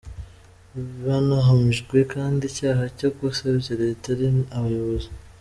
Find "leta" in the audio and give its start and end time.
3.83-4.05